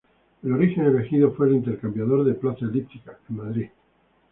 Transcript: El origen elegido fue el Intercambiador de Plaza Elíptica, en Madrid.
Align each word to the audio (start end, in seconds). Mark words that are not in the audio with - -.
El 0.41 0.53
origen 0.53 0.83
elegido 0.87 1.31
fue 1.31 1.47
el 1.49 1.53
Intercambiador 1.57 2.23
de 2.25 2.33
Plaza 2.33 2.65
Elíptica, 2.65 3.19
en 3.29 3.35
Madrid. 3.35 3.67